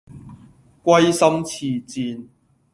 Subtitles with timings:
[0.83, 2.27] 歸心似箭